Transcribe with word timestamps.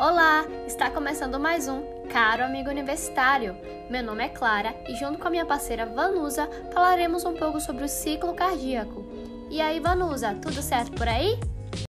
Olá, 0.00 0.46
está 0.66 0.90
começando 0.90 1.38
mais 1.38 1.68
um 1.68 1.82
Caro 2.10 2.42
Amigo 2.42 2.70
Universitário. 2.70 3.54
Meu 3.90 4.02
nome 4.02 4.24
é 4.24 4.30
Clara 4.30 4.74
e 4.88 4.94
junto 4.94 5.18
com 5.18 5.28
a 5.28 5.30
minha 5.30 5.44
parceira 5.44 5.84
Vanusa 5.84 6.48
falaremos 6.72 7.26
um 7.26 7.34
pouco 7.34 7.60
sobre 7.60 7.84
o 7.84 7.88
ciclo 7.88 8.32
cardíaco. 8.32 9.04
E 9.50 9.60
aí, 9.60 9.78
Vanusa, 9.78 10.34
tudo 10.40 10.62
certo 10.62 10.92
por 10.92 11.06
aí? 11.06 11.38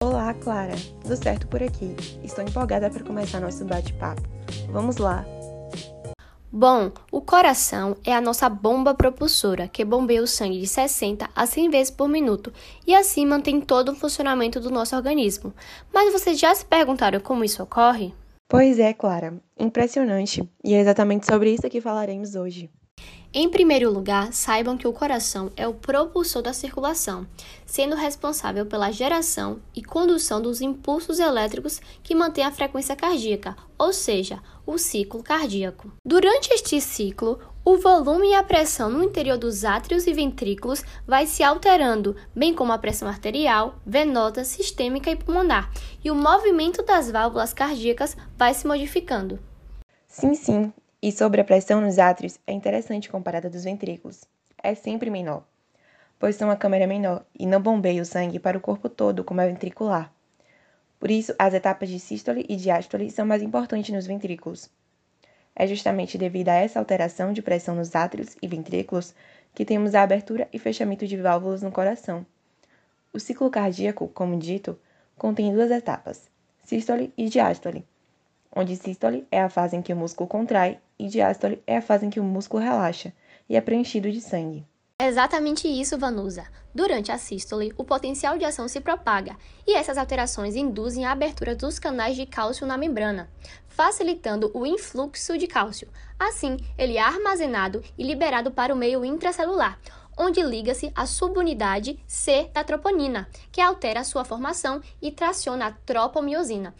Olá, 0.03 0.33
Clara. 0.33 0.73
Tudo 1.01 1.15
certo 1.15 1.47
por 1.47 1.63
aqui. 1.63 1.95
Estou 2.21 2.43
empolgada 2.43 2.89
para 2.89 3.01
começar 3.01 3.39
nosso 3.39 3.63
bate-papo. 3.63 4.23
Vamos 4.69 4.97
lá. 4.97 5.25
Bom, 6.53 6.91
o 7.09 7.21
coração 7.21 7.95
é 8.03 8.13
a 8.13 8.19
nossa 8.19 8.49
bomba 8.49 8.93
propulsora, 8.93 9.69
que 9.69 9.85
bombeia 9.85 10.21
o 10.21 10.27
sangue 10.27 10.59
de 10.59 10.67
60 10.67 11.29
a 11.33 11.45
100 11.45 11.69
vezes 11.69 11.91
por 11.91 12.09
minuto 12.09 12.51
e 12.85 12.93
assim 12.93 13.25
mantém 13.25 13.61
todo 13.61 13.93
o 13.93 13.95
funcionamento 13.95 14.59
do 14.59 14.69
nosso 14.69 14.93
organismo. 14.93 15.53
Mas 15.93 16.11
vocês 16.11 16.37
já 16.37 16.53
se 16.53 16.65
perguntaram 16.65 17.21
como 17.21 17.45
isso 17.45 17.63
ocorre? 17.63 18.13
Pois 18.49 18.79
é, 18.79 18.91
Clara. 18.91 19.41
Impressionante. 19.57 20.43
E 20.61 20.73
é 20.73 20.81
exatamente 20.81 21.25
sobre 21.25 21.53
isso 21.53 21.69
que 21.69 21.79
falaremos 21.79 22.35
hoje. 22.35 22.69
Em 23.33 23.47
primeiro 23.47 23.89
lugar, 23.89 24.33
saibam 24.33 24.75
que 24.77 24.85
o 24.85 24.91
coração 24.91 25.53
é 25.55 25.65
o 25.65 25.73
propulsor 25.73 26.41
da 26.41 26.51
circulação, 26.51 27.25
sendo 27.65 27.95
responsável 27.95 28.65
pela 28.65 28.91
geração 28.91 29.61
e 29.73 29.81
condução 29.81 30.41
dos 30.41 30.59
impulsos 30.59 31.17
elétricos 31.17 31.79
que 32.03 32.13
mantêm 32.13 32.43
a 32.43 32.51
frequência 32.51 32.93
cardíaca, 32.93 33.55
ou 33.77 33.93
seja, 33.93 34.43
o 34.65 34.77
ciclo 34.77 35.23
cardíaco. 35.23 35.89
Durante 36.05 36.51
este 36.51 36.81
ciclo, 36.81 37.39
o 37.63 37.77
volume 37.77 38.31
e 38.31 38.33
a 38.33 38.43
pressão 38.43 38.89
no 38.89 39.01
interior 39.01 39.37
dos 39.37 39.63
átrios 39.63 40.07
e 40.07 40.13
ventrículos 40.13 40.83
vai 41.07 41.25
se 41.25 41.41
alterando, 41.41 42.17
bem 42.35 42.53
como 42.53 42.73
a 42.73 42.77
pressão 42.77 43.07
arterial, 43.07 43.75
venosa, 43.85 44.43
sistêmica 44.43 45.09
e 45.09 45.15
pulmonar, 45.15 45.71
e 46.03 46.11
o 46.11 46.15
movimento 46.15 46.83
das 46.83 47.09
válvulas 47.09 47.53
cardíacas 47.53 48.17
vai 48.37 48.53
se 48.53 48.67
modificando. 48.67 49.39
Sim, 50.05 50.33
sim, 50.33 50.73
e 51.01 51.11
sobre 51.11 51.41
a 51.41 51.43
pressão 51.43 51.81
nos 51.81 51.97
átrios 51.97 52.37
é 52.45 52.53
interessante 52.53 53.09
comparada 53.09 53.49
dos 53.49 53.63
ventrículos. 53.63 54.23
É 54.61 54.75
sempre 54.75 55.09
menor, 55.09 55.43
pois 56.19 56.35
são 56.35 56.51
a 56.51 56.55
câmara 56.55 56.85
menor 56.85 57.25
e 57.37 57.47
não 57.47 57.59
bombeia 57.59 58.03
o 58.03 58.05
sangue 58.05 58.37
para 58.37 58.57
o 58.57 58.61
corpo 58.61 58.87
todo 58.87 59.23
como 59.23 59.41
a 59.41 59.47
ventricular. 59.47 60.13
Por 60.99 61.09
isso, 61.09 61.33
as 61.39 61.55
etapas 61.55 61.89
de 61.89 61.99
sístole 61.99 62.45
e 62.47 62.55
diástole 62.55 63.09
são 63.09 63.25
mais 63.25 63.41
importantes 63.41 63.91
nos 63.93 64.05
ventrículos. 64.05 64.69
É 65.55 65.65
justamente 65.65 66.17
devido 66.17 66.49
a 66.49 66.53
essa 66.53 66.77
alteração 66.77 67.33
de 67.33 67.41
pressão 67.41 67.75
nos 67.75 67.95
átrios 67.95 68.35
e 68.39 68.47
ventrículos 68.47 69.15
que 69.55 69.65
temos 69.65 69.95
a 69.95 70.03
abertura 70.03 70.47
e 70.53 70.59
fechamento 70.59 71.07
de 71.07 71.17
válvulas 71.17 71.63
no 71.63 71.71
coração. 71.71 72.23
O 73.11 73.19
ciclo 73.19 73.49
cardíaco, 73.49 74.07
como 74.09 74.37
dito, 74.37 74.79
contém 75.17 75.51
duas 75.51 75.71
etapas, 75.71 76.29
sístole 76.63 77.11
e 77.17 77.27
diástole 77.27 77.85
onde 78.55 78.75
sístole 78.75 79.27
é 79.31 79.41
a 79.41 79.49
fase 79.49 79.75
em 79.75 79.81
que 79.81 79.93
o 79.93 79.95
músculo 79.95 80.27
contrai 80.27 80.79
e 80.99 81.07
diástole 81.07 81.61
é 81.65 81.77
a 81.77 81.81
fase 81.81 82.05
em 82.05 82.09
que 82.09 82.19
o 82.19 82.23
músculo 82.23 82.63
relaxa 82.63 83.13
e 83.47 83.55
é 83.55 83.61
preenchido 83.61 84.11
de 84.11 84.21
sangue. 84.21 84.65
É 85.01 85.07
exatamente 85.07 85.67
isso, 85.67 85.97
Vanusa. 85.97 86.45
Durante 86.75 87.11
a 87.11 87.17
sístole, 87.17 87.73
o 87.75 87.83
potencial 87.83 88.37
de 88.37 88.45
ação 88.45 88.67
se 88.67 88.79
propaga 88.79 89.35
e 89.65 89.73
essas 89.73 89.97
alterações 89.97 90.55
induzem 90.55 91.05
a 91.05 91.11
abertura 91.11 91.55
dos 91.55 91.79
canais 91.79 92.15
de 92.15 92.25
cálcio 92.27 92.67
na 92.67 92.77
membrana, 92.77 93.27
facilitando 93.67 94.51
o 94.53 94.63
influxo 94.63 95.39
de 95.39 95.47
cálcio. 95.47 95.87
Assim, 96.19 96.55
ele 96.77 96.97
é 96.97 97.01
armazenado 97.01 97.81
e 97.97 98.03
liberado 98.03 98.51
para 98.51 98.71
o 98.71 98.77
meio 98.77 99.03
intracelular, 99.03 99.79
onde 100.15 100.39
liga-se 100.43 100.91
a 100.93 101.07
subunidade 101.07 101.99
C 102.05 102.51
da 102.53 102.63
troponina, 102.63 103.27
que 103.51 103.59
altera 103.59 104.03
sua 104.03 104.23
formação 104.23 104.81
e 105.01 105.11
traciona 105.11 105.65
a 105.65 105.71
tropomiosina. 105.71 106.75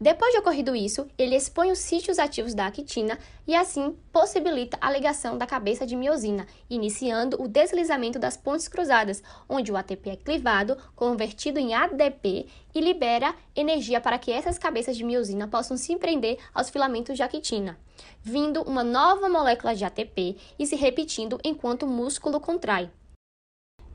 Depois 0.00 0.30
de 0.30 0.38
ocorrido 0.38 0.76
isso, 0.76 1.08
ele 1.18 1.34
expõe 1.34 1.72
os 1.72 1.80
sítios 1.80 2.20
ativos 2.20 2.54
da 2.54 2.66
actina 2.66 3.18
e 3.44 3.54
assim 3.56 3.96
possibilita 4.12 4.78
a 4.80 4.92
ligação 4.92 5.36
da 5.36 5.44
cabeça 5.44 5.84
de 5.84 5.96
miosina, 5.96 6.46
iniciando 6.70 7.36
o 7.42 7.48
deslizamento 7.48 8.16
das 8.16 8.36
pontes 8.36 8.68
cruzadas, 8.68 9.20
onde 9.48 9.72
o 9.72 9.76
ATP 9.76 10.10
é 10.10 10.16
clivado, 10.16 10.78
convertido 10.94 11.58
em 11.58 11.74
ADP 11.74 12.46
e 12.72 12.80
libera 12.80 13.34
energia 13.56 14.00
para 14.00 14.20
que 14.20 14.30
essas 14.30 14.56
cabeças 14.56 14.96
de 14.96 15.02
miosina 15.02 15.48
possam 15.48 15.76
se 15.76 15.96
prender 15.96 16.38
aos 16.54 16.70
filamentos 16.70 17.16
de 17.16 17.24
actina, 17.24 17.76
vindo 18.22 18.62
uma 18.62 18.84
nova 18.84 19.28
molécula 19.28 19.74
de 19.74 19.84
ATP 19.84 20.36
e 20.56 20.64
se 20.64 20.76
repetindo 20.76 21.40
enquanto 21.42 21.82
o 21.82 21.88
músculo 21.88 22.38
contrai. 22.38 22.88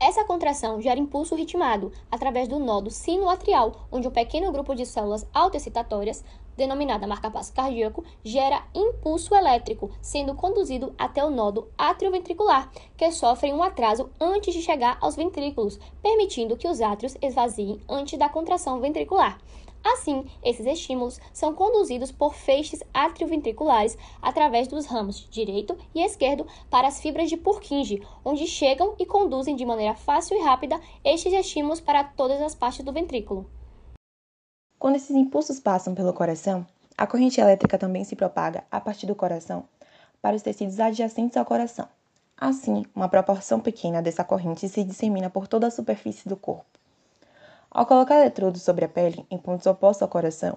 Essa 0.06 0.22
contração 0.22 0.82
gera 0.82 1.00
impulso 1.00 1.34
ritmado 1.34 1.90
através 2.10 2.46
do 2.46 2.58
nodo 2.58 2.90
sinoatrial, 2.90 3.88
onde 3.90 4.06
um 4.06 4.10
pequeno 4.10 4.52
grupo 4.52 4.74
de 4.74 4.84
células 4.84 5.26
autoexcitatórias, 5.32 6.22
denominada 6.54 7.06
marcapasso 7.06 7.54
cardíaco, 7.54 8.04
gera 8.22 8.66
impulso 8.74 9.34
elétrico, 9.34 9.90
sendo 10.02 10.34
conduzido 10.34 10.92
até 10.98 11.24
o 11.24 11.30
nodo 11.30 11.68
atrioventricular, 11.78 12.70
que 12.98 13.10
sofre 13.10 13.50
um 13.50 13.62
atraso 13.62 14.10
antes 14.20 14.52
de 14.52 14.60
chegar 14.60 14.98
aos 15.00 15.16
ventrículos, 15.16 15.80
permitindo 16.02 16.54
que 16.54 16.68
os 16.68 16.82
átrios 16.82 17.16
esvaziem 17.22 17.80
antes 17.88 18.18
da 18.18 18.28
contração 18.28 18.80
ventricular. 18.80 19.38
Assim, 19.84 20.24
esses 20.42 20.64
estímulos 20.64 21.20
são 21.30 21.54
conduzidos 21.54 22.10
por 22.10 22.34
feixes 22.34 22.82
atrioventriculares 22.94 23.98
através 24.22 24.66
dos 24.66 24.86
ramos 24.86 25.28
direito 25.30 25.76
e 25.94 26.02
esquerdo 26.02 26.46
para 26.70 26.88
as 26.88 27.02
fibras 27.02 27.28
de 27.28 27.36
Purkinje, 27.36 28.02
onde 28.24 28.46
chegam 28.46 28.94
e 28.98 29.04
conduzem 29.04 29.54
de 29.54 29.66
maneira 29.66 29.94
fácil 29.94 30.38
e 30.38 30.40
rápida 30.40 30.80
estes 31.04 31.34
estímulos 31.34 31.82
para 31.82 32.02
todas 32.02 32.40
as 32.40 32.54
partes 32.54 32.82
do 32.82 32.92
ventrículo. 32.94 33.46
Quando 34.78 34.96
esses 34.96 35.14
impulsos 35.14 35.60
passam 35.60 35.94
pelo 35.94 36.14
coração, 36.14 36.66
a 36.96 37.06
corrente 37.06 37.40
elétrica 37.40 37.76
também 37.76 38.04
se 38.04 38.16
propaga 38.16 38.64
a 38.70 38.80
partir 38.80 39.06
do 39.06 39.14
coração 39.14 39.64
para 40.22 40.36
os 40.36 40.42
tecidos 40.42 40.80
adjacentes 40.80 41.36
ao 41.36 41.44
coração. 41.44 41.86
Assim, 42.36 42.84
uma 42.94 43.08
proporção 43.08 43.60
pequena 43.60 44.00
dessa 44.00 44.24
corrente 44.24 44.68
se 44.68 44.82
dissemina 44.82 45.28
por 45.28 45.46
toda 45.46 45.66
a 45.66 45.70
superfície 45.70 46.28
do 46.28 46.36
corpo. 46.36 46.83
Ao 47.74 47.84
colocar 47.84 48.20
eletrodos 48.20 48.62
sobre 48.62 48.84
a 48.84 48.88
pele, 48.88 49.26
em 49.28 49.36
pontos 49.36 49.66
opostos 49.66 50.02
ao 50.02 50.08
coração, 50.08 50.56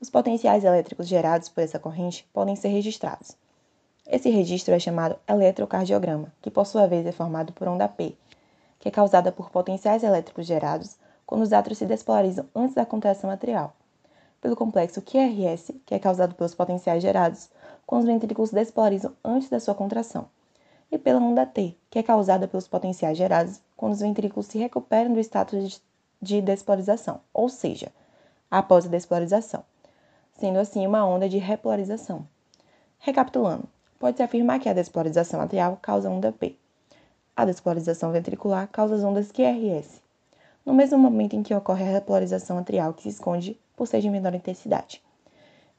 os 0.00 0.10
potenciais 0.10 0.64
elétricos 0.64 1.06
gerados 1.06 1.48
por 1.48 1.62
essa 1.62 1.78
corrente 1.78 2.28
podem 2.32 2.56
ser 2.56 2.66
registrados. 2.66 3.36
Esse 4.04 4.28
registro 4.28 4.74
é 4.74 4.78
chamado 4.80 5.16
eletrocardiograma, 5.28 6.32
que 6.42 6.50
por 6.50 6.66
sua 6.66 6.88
vez 6.88 7.06
é 7.06 7.12
formado 7.12 7.52
por 7.52 7.68
onda 7.68 7.86
P, 7.86 8.16
que 8.80 8.88
é 8.88 8.90
causada 8.90 9.30
por 9.30 9.50
potenciais 9.50 10.02
elétricos 10.02 10.46
gerados 10.46 10.96
quando 11.24 11.42
os 11.42 11.52
átrios 11.52 11.78
se 11.78 11.86
despolarizam 11.86 12.44
antes 12.52 12.74
da 12.74 12.84
contração 12.84 13.30
atrial, 13.30 13.72
pelo 14.40 14.56
complexo 14.56 15.00
QRS, 15.00 15.72
que 15.86 15.94
é 15.94 15.98
causado 16.00 16.34
pelos 16.34 16.56
potenciais 16.56 17.00
gerados 17.00 17.50
quando 17.86 18.00
os 18.00 18.08
ventrículos 18.08 18.50
despolarizam 18.50 19.12
antes 19.24 19.48
da 19.48 19.60
sua 19.60 19.76
contração, 19.76 20.26
e 20.90 20.98
pela 20.98 21.20
onda 21.20 21.46
T, 21.46 21.76
que 21.88 22.00
é 22.00 22.02
causada 22.02 22.48
pelos 22.48 22.66
potenciais 22.66 23.16
gerados 23.16 23.60
quando 23.76 23.92
os 23.92 24.00
ventrículos 24.00 24.46
se 24.46 24.58
recuperam 24.58 25.14
do 25.14 25.20
status 25.20 25.80
de 26.20 26.36
de 26.36 26.42
despolarização, 26.42 27.20
ou 27.32 27.48
seja, 27.48 27.92
após 28.50 28.86
a 28.86 28.88
despolarização, 28.88 29.64
sendo 30.38 30.58
assim 30.58 30.86
uma 30.86 31.04
onda 31.06 31.28
de 31.28 31.38
repolarização. 31.38 32.26
Recapitulando, 32.98 33.68
pode-se 33.98 34.22
afirmar 34.22 34.58
que 34.58 34.68
a 34.68 34.72
despolarização 34.72 35.40
atrial 35.40 35.78
causa 35.80 36.10
onda 36.10 36.32
P. 36.32 36.56
A 37.36 37.44
despolarização 37.44 38.10
ventricular 38.10 38.68
causa 38.68 38.96
as 38.96 39.04
ondas 39.04 39.30
QRS, 39.30 40.02
no 40.66 40.74
mesmo 40.74 40.98
momento 40.98 41.36
em 41.36 41.42
que 41.42 41.54
ocorre 41.54 41.84
a 41.84 41.92
repolarização 41.92 42.58
atrial, 42.58 42.92
que 42.92 43.04
se 43.04 43.10
esconde 43.10 43.58
por 43.76 43.86
ser 43.86 44.00
de 44.00 44.10
menor 44.10 44.34
intensidade. 44.34 45.02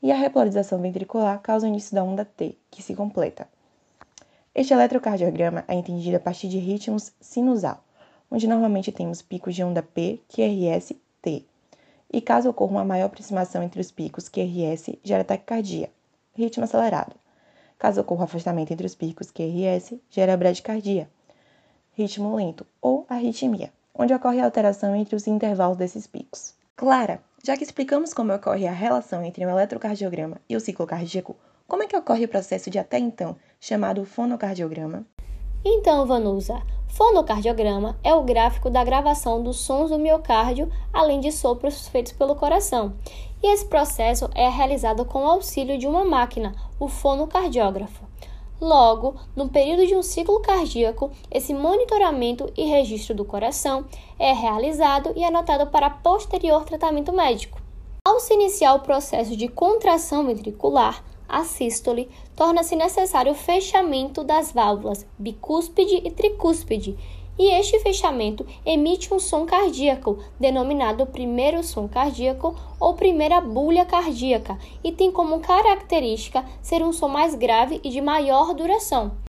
E 0.01 0.11
a 0.11 0.15
repolarização 0.15 0.81
ventricular 0.81 1.41
causa 1.41 1.65
o 1.65 1.69
início 1.69 1.93
da 1.93 2.03
onda 2.03 2.23
T, 2.23 2.57
que 2.71 2.81
se 2.81 2.95
completa. 2.95 3.47
Este 4.55 4.73
eletrocardiograma 4.73 5.65
é 5.67 5.75
entendido 5.75 6.17
a 6.17 6.19
partir 6.19 6.47
de 6.47 6.57
ritmos 6.57 7.11
sinusal, 7.19 7.83
onde 8.31 8.47
normalmente 8.47 8.91
temos 8.91 9.21
picos 9.21 9.55
de 9.55 9.63
onda 9.63 9.81
P, 9.81 10.19
QRS, 10.27 10.95
T. 11.21 11.45
E 12.11 12.21
caso 12.21 12.49
ocorra 12.49 12.71
uma 12.71 12.85
maior 12.85 13.05
aproximação 13.05 13.61
entre 13.61 13.79
os 13.79 13.91
picos 13.91 14.29
QRS, 14.29 14.97
gera 15.03 15.23
taquicardia, 15.23 15.89
ritmo 16.35 16.63
acelerado. 16.63 17.15
Caso 17.77 18.01
ocorra 18.01 18.25
afastamento 18.25 18.71
entre 18.71 18.85
os 18.85 18.95
picos 18.95 19.31
QRS, 19.31 19.99
gera 20.09 20.35
bradicardia, 20.35 21.09
ritmo 21.93 22.35
lento 22.35 22.65
ou 22.81 23.05
arritmia, 23.09 23.71
onde 23.93 24.13
ocorre 24.13 24.39
a 24.39 24.45
alteração 24.45 24.95
entre 24.95 25.15
os 25.15 25.27
intervalos 25.27 25.77
desses 25.77 26.07
picos. 26.07 26.53
Clara, 26.75 27.21
já 27.43 27.57
que 27.57 27.63
explicamos 27.63 28.13
como 28.13 28.33
ocorre 28.33 28.67
a 28.67 28.71
relação 28.71 29.23
entre 29.23 29.45
o 29.45 29.49
eletrocardiograma 29.49 30.37
e 30.47 30.55
o 30.55 30.59
ciclo 30.59 30.87
cardíaco, 30.87 31.35
como 31.67 31.83
é 31.83 31.87
que 31.87 31.95
ocorre 31.95 32.25
o 32.25 32.29
processo 32.29 32.69
de 32.69 32.79
até 32.79 32.97
então 32.97 33.35
chamado 33.59 34.03
fonocardiograma? 34.05 35.05
Então, 35.63 36.05
Vanusa, 36.05 36.61
fonocardiograma 36.87 37.97
é 38.01 38.13
o 38.15 38.23
gráfico 38.23 38.69
da 38.69 38.81
gravação 38.83 39.43
dos 39.43 39.57
sons 39.57 39.89
do 39.89 39.99
miocárdio, 39.99 40.71
além 40.93 41.19
de 41.19 41.33
sopros 41.33 41.87
feitos 41.89 42.13
pelo 42.13 42.35
coração. 42.35 42.93
E 43.43 43.47
esse 43.53 43.65
processo 43.65 44.29
é 44.33 44.47
realizado 44.47 45.03
com 45.03 45.23
o 45.23 45.27
auxílio 45.27 45.77
de 45.77 45.85
uma 45.85 46.05
máquina, 46.05 46.55
o 46.79 46.87
fonocardiógrafo. 46.87 48.07
Logo, 48.61 49.15
no 49.35 49.49
período 49.49 49.85
de 49.85 49.95
um 49.95 50.01
ciclo 50.01 50.39
cardíaco, 50.41 51.11
esse 51.29 51.53
monitoramento 51.53 52.51
e 52.57 52.63
registro 52.63 53.13
do 53.13 53.25
coração 53.25 53.85
é 54.17 54.33
realizado 54.33 55.11
e 55.15 55.23
anotado 55.23 55.67
para 55.67 55.89
posterior 55.89 56.63
tratamento 56.63 57.11
médico. 57.11 57.61
Ao 58.05 58.19
se 58.19 58.33
iniciar 58.33 58.73
o 58.73 58.79
processo 58.79 59.35
de 59.35 59.47
contração 59.47 60.25
ventricular, 60.25 61.03
a 61.29 61.43
sístole, 61.43 62.09
torna-se 62.35 62.75
necessário 62.75 63.31
o 63.31 63.35
fechamento 63.35 64.23
das 64.23 64.51
válvulas 64.51 65.05
bicúspide 65.17 66.01
e 66.03 66.09
tricúspide, 66.09 66.97
e 67.37 67.57
este 67.57 67.79
fechamento 67.79 68.45
emite 68.65 69.13
um 69.13 69.19
som 69.19 69.45
cardíaco, 69.45 70.19
denominado 70.37 71.05
primeiro 71.05 71.63
som 71.63 71.87
cardíaco 71.87 72.53
ou 72.77 72.95
primeira 72.95 73.39
bulha 73.39 73.85
cardíaca, 73.85 74.57
e 74.83 74.91
tem 74.91 75.09
como 75.09 75.39
característica 75.39 76.43
ser 76.61 76.83
um 76.83 76.91
som 76.91 77.07
mais 77.07 77.35
grave 77.35 77.79
e 77.81 77.89
de 77.89 78.01
maior 78.01 78.53
duração. 78.53 79.28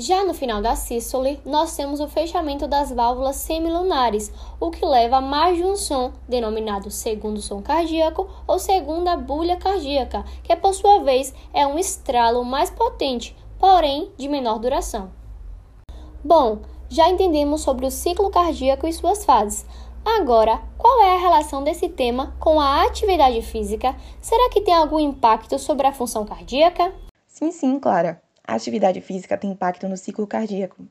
Já 0.00 0.24
no 0.24 0.32
final 0.32 0.62
da 0.62 0.76
sístole, 0.76 1.40
nós 1.44 1.74
temos 1.74 1.98
o 1.98 2.06
fechamento 2.06 2.68
das 2.68 2.92
válvulas 2.92 3.34
semilunares, 3.34 4.32
o 4.60 4.70
que 4.70 4.86
leva 4.86 5.16
a 5.16 5.20
mais 5.20 5.56
de 5.56 5.64
um 5.64 5.74
som, 5.74 6.12
denominado 6.28 6.88
segundo 6.88 7.42
som 7.42 7.60
cardíaco 7.60 8.28
ou 8.46 8.60
segunda 8.60 9.16
bulha 9.16 9.56
cardíaca, 9.56 10.24
que 10.44 10.54
por 10.54 10.72
sua 10.72 11.00
vez 11.00 11.34
é 11.52 11.66
um 11.66 11.76
estralo 11.76 12.44
mais 12.44 12.70
potente, 12.70 13.36
porém 13.58 14.12
de 14.16 14.28
menor 14.28 14.60
duração. 14.60 15.10
Bom, 16.22 16.60
já 16.88 17.08
entendemos 17.08 17.62
sobre 17.62 17.84
o 17.84 17.90
ciclo 17.90 18.30
cardíaco 18.30 18.86
e 18.86 18.92
suas 18.92 19.24
fases. 19.24 19.66
Agora, 20.04 20.62
qual 20.78 21.02
é 21.02 21.16
a 21.16 21.20
relação 21.20 21.64
desse 21.64 21.88
tema 21.88 22.36
com 22.38 22.60
a 22.60 22.84
atividade 22.84 23.42
física? 23.42 23.96
Será 24.20 24.48
que 24.48 24.60
tem 24.60 24.74
algum 24.74 25.00
impacto 25.00 25.58
sobre 25.58 25.88
a 25.88 25.92
função 25.92 26.24
cardíaca? 26.24 26.94
Sim, 27.26 27.50
sim, 27.50 27.80
Clara. 27.80 28.22
A 28.48 28.54
atividade 28.54 28.98
física 29.02 29.36
tem 29.36 29.50
impacto 29.50 29.86
no 29.86 29.96
ciclo 29.98 30.26
cardíaco. 30.26 30.82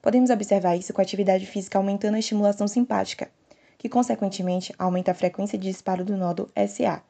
Podemos 0.00 0.30
observar 0.30 0.76
isso 0.76 0.94
com 0.94 1.02
a 1.02 1.04
atividade 1.04 1.44
física 1.44 1.76
aumentando 1.76 2.14
a 2.14 2.18
estimulação 2.18 2.66
simpática, 2.66 3.30
que 3.76 3.86
consequentemente 3.86 4.74
aumenta 4.78 5.10
a 5.10 5.14
frequência 5.14 5.58
de 5.58 5.70
disparo 5.70 6.06
do 6.06 6.16
nódo 6.16 6.50
SA, 6.66 7.02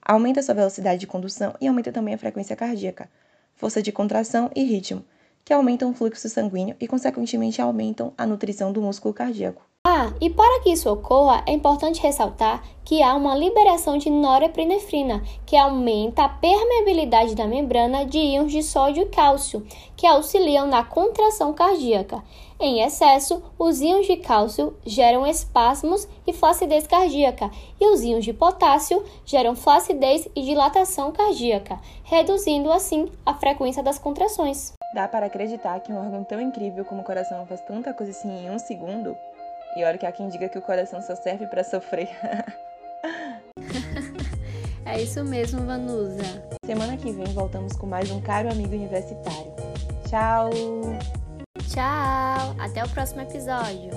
aumenta 0.00 0.42
sua 0.42 0.54
velocidade 0.54 1.00
de 1.00 1.06
condução 1.06 1.54
e 1.60 1.68
aumenta 1.68 1.92
também 1.92 2.14
a 2.14 2.18
frequência 2.18 2.56
cardíaca, 2.56 3.10
força 3.54 3.82
de 3.82 3.92
contração 3.92 4.50
e 4.56 4.64
ritmo, 4.64 5.04
que 5.44 5.52
aumentam 5.52 5.90
o 5.90 5.94
fluxo 5.94 6.30
sanguíneo 6.30 6.74
e 6.80 6.88
consequentemente 6.88 7.60
aumentam 7.60 8.14
a 8.16 8.24
nutrição 8.24 8.72
do 8.72 8.80
músculo 8.80 9.12
cardíaco. 9.12 9.62
Ah, 10.02 10.12
e 10.20 10.28
para 10.28 10.60
que 10.62 10.70
isso 10.70 10.90
ocorra, 10.90 11.44
é 11.46 11.52
importante 11.52 12.02
ressaltar 12.02 12.60
que 12.84 13.04
há 13.04 13.14
uma 13.14 13.36
liberação 13.36 13.96
de 13.96 14.10
norepinefrina, 14.10 15.22
que 15.46 15.56
aumenta 15.56 16.24
a 16.24 16.28
permeabilidade 16.28 17.36
da 17.36 17.46
membrana 17.46 18.04
de 18.04 18.18
íons 18.18 18.50
de 18.50 18.64
sódio 18.64 19.04
e 19.04 19.06
cálcio, 19.06 19.64
que 19.96 20.04
auxiliam 20.04 20.66
na 20.66 20.82
contração 20.82 21.52
cardíaca. 21.52 22.20
Em 22.58 22.80
excesso, 22.80 23.40
os 23.56 23.80
íons 23.80 24.08
de 24.08 24.16
cálcio 24.16 24.76
geram 24.84 25.24
espasmos 25.24 26.08
e 26.26 26.32
flacidez 26.32 26.84
cardíaca, 26.84 27.48
e 27.80 27.86
os 27.86 28.02
íons 28.02 28.24
de 28.24 28.32
potássio 28.32 29.04
geram 29.24 29.54
flacidez 29.54 30.28
e 30.34 30.42
dilatação 30.42 31.12
cardíaca, 31.12 31.78
reduzindo 32.02 32.72
assim 32.72 33.08
a 33.24 33.34
frequência 33.34 33.84
das 33.84 34.00
contrações. 34.00 34.72
Dá 34.96 35.06
para 35.06 35.26
acreditar 35.26 35.78
que 35.78 35.92
um 35.92 35.98
órgão 35.98 36.24
tão 36.24 36.40
incrível 36.40 36.84
como 36.84 37.02
o 37.02 37.04
coração 37.04 37.46
faz 37.46 37.60
tanta 37.60 37.94
coisa 37.94 38.10
assim 38.10 38.44
em 38.44 38.50
um 38.50 38.58
segundo? 38.58 39.16
E 39.74 39.84
olha 39.84 39.96
que 39.96 40.04
há 40.04 40.12
quem 40.12 40.28
diga 40.28 40.48
que 40.48 40.58
o 40.58 40.62
coração 40.62 41.00
só 41.00 41.16
serve 41.16 41.46
para 41.46 41.64
sofrer. 41.64 42.10
é 44.84 45.00
isso 45.00 45.24
mesmo, 45.24 45.64
Vanusa. 45.64 46.44
Semana 46.64 46.96
que 46.96 47.10
vem 47.10 47.32
voltamos 47.32 47.74
com 47.74 47.86
mais 47.86 48.10
um 48.10 48.20
caro 48.20 48.50
amigo 48.50 48.74
universitário. 48.74 49.52
Tchau! 50.08 50.50
Tchau! 51.68 52.54
Até 52.58 52.84
o 52.84 52.88
próximo 52.90 53.22
episódio. 53.22 53.90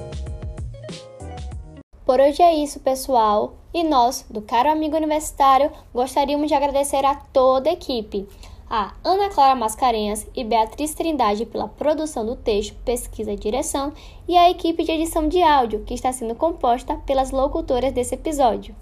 Por 2.05 2.21
hoje 2.21 2.41
é 2.41 2.55
isso, 2.55 2.79
pessoal. 2.79 3.57
E 3.73 3.83
nós, 3.83 4.25
do 4.29 4.41
Caro 4.41 4.69
Amigo 4.69 4.95
Universitário, 4.95 5.71
gostaríamos 5.93 6.47
de 6.47 6.53
agradecer 6.53 7.03
a 7.03 7.15
toda 7.15 7.69
a 7.69 7.73
equipe 7.73 8.25
a 8.69 8.93
Ana 9.03 9.29
Clara 9.29 9.55
Mascarenhas 9.55 10.25
e 10.35 10.43
Beatriz 10.43 10.93
Trindade 10.93 11.45
pela 11.45 11.67
produção 11.67 12.25
do 12.25 12.35
texto, 12.35 12.75
pesquisa 12.83 13.31
e 13.31 13.35
direção, 13.35 13.93
e 14.27 14.35
a 14.35 14.49
equipe 14.49 14.83
de 14.83 14.91
edição 14.91 15.27
de 15.27 15.41
áudio, 15.41 15.83
que 15.83 15.93
está 15.93 16.11
sendo 16.11 16.35
composta 16.35 16.95
pelas 17.05 17.31
locutoras 17.31 17.93
desse 17.93 18.15
episódio. 18.15 18.75